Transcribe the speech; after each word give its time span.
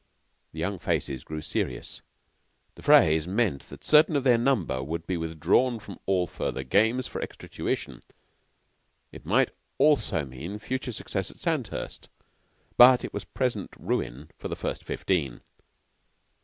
The 0.51 0.57
young 0.59 0.79
faces 0.79 1.23
grew 1.23 1.43
serious. 1.43 2.01
The 2.73 2.81
phrase 2.81 3.27
meant 3.27 3.69
that 3.69 3.83
certain 3.83 4.15
of 4.15 4.23
their 4.23 4.35
number 4.39 4.81
would 4.83 5.05
be 5.05 5.15
withdrawn 5.15 5.77
from 5.77 5.99
all 6.07 6.25
further 6.25 6.63
games 6.63 7.05
for 7.05 7.21
extra 7.21 7.47
tuition. 7.47 8.01
It 9.11 9.27
might 9.27 9.51
also 9.77 10.25
mean 10.25 10.57
future 10.57 10.91
success 10.91 11.29
at 11.29 11.37
Sandhurst; 11.37 12.09
but 12.77 13.03
it 13.05 13.13
was 13.13 13.25
present 13.25 13.75
ruin 13.77 14.31
for 14.39 14.47
the 14.47 14.55
First 14.55 14.83
Fifteen. 14.85 15.41